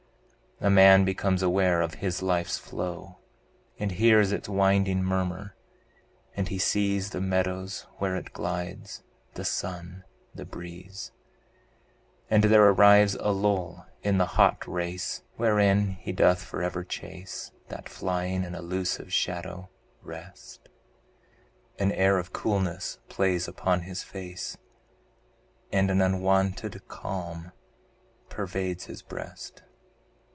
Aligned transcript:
A 0.63 0.69
man 0.69 1.05
becomes 1.05 1.41
aware 1.41 1.81
of 1.81 1.95
his 1.95 2.21
life's 2.21 2.59
flow, 2.59 3.17
And 3.79 3.93
hears 3.93 4.31
its 4.31 4.47
winding 4.47 5.01
murmur; 5.01 5.55
and 6.35 6.49
he 6.49 6.59
sees 6.59 7.09
The 7.09 7.19
meadows 7.19 7.87
where 7.97 8.15
it 8.15 8.31
glides, 8.31 9.01
the 9.33 9.43
sun, 9.43 10.03
the 10.35 10.45
breeze. 10.45 11.13
And 12.29 12.43
there 12.43 12.63
arrives 12.69 13.15
a 13.15 13.31
lull 13.31 13.87
in 14.03 14.19
the 14.19 14.27
hot 14.37 14.67
race 14.67 15.23
Wherein 15.35 15.93
he 15.93 16.11
doth 16.11 16.43
for 16.43 16.61
ever 16.61 16.83
chase 16.83 17.49
That 17.69 17.89
flying 17.89 18.45
and 18.45 18.55
elusive 18.55 19.11
shadow, 19.11 19.71
rest. 20.03 20.69
An 21.79 21.91
air 21.91 22.19
of 22.19 22.33
coolness 22.33 22.99
plays 23.09 23.47
upon 23.47 23.81
his 23.81 24.03
face, 24.03 24.57
And 25.71 25.89
an 25.89 26.01
unwonted 26.01 26.87
calm 26.87 27.51
pervades 28.29 28.85
his 28.85 29.01
breast. 29.01 29.63